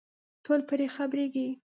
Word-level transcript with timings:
ټول 0.45 0.59
پرې 0.69 0.85
خبرېږي. 0.95 1.47